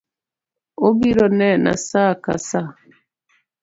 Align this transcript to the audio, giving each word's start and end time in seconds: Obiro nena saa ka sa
Obiro 0.85 1.25
nena 1.39 1.71
saa 1.87 2.13
ka 2.23 2.35
sa 2.47 2.61